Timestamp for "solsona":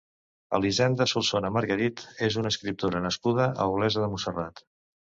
1.11-1.51